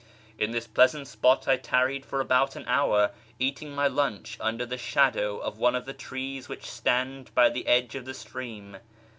In 0.39 0.49
this 0.49 0.65
pleasant 0.65 1.07
spot 1.07 1.47
I 1.47 1.57
tarried 1.57 2.07
for 2.07 2.19
about 2.21 2.55
an 2.55 2.65
hour, 2.65 3.11
eating 3.37 3.69
my 3.69 3.85
lunch 3.87 4.35
under 4.41 4.65
the 4.65 4.75
shadow 4.75 5.37
of 5.37 5.59
one 5.59 5.75
of 5.75 5.85
the 5.85 5.93
trees 5.93 6.49
which 6.49 6.65
stand 6.65 7.31
by 7.35 7.51
the 7.51 7.67
edge 7.67 7.93
of 7.93 8.05
the 8.05 8.15
stream. 8.15 8.77